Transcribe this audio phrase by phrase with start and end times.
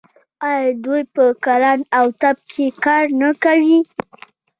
[0.47, 3.77] آیا دوی په کرنه او طب کې کار نه کوي؟